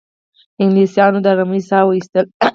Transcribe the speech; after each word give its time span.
انګلیسیانو 0.61 1.23
د 1.23 1.27
آرامۍ 1.33 1.61
ساه 1.69 1.83
وایستله. 1.85 2.23